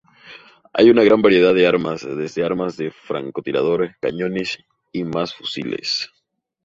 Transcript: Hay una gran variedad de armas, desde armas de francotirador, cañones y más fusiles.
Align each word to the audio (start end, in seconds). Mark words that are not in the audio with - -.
Hay 0.73 0.89
una 0.89 1.03
gran 1.03 1.21
variedad 1.21 1.53
de 1.53 1.67
armas, 1.67 2.01
desde 2.01 2.43
armas 2.43 2.75
de 2.75 2.89
francotirador, 2.89 3.97
cañones 3.99 4.57
y 4.91 5.03
más 5.03 5.35
fusiles. 5.35 6.09